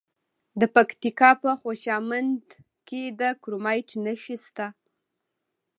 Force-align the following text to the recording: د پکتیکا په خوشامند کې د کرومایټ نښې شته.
د 0.59 0.61
پکتیکا 0.75 1.29
په 1.41 1.49
خوشامند 1.61 2.43
کې 2.87 3.01
د 3.19 3.21
کرومایټ 3.41 3.89
نښې 4.05 4.37
شته. 4.45 4.67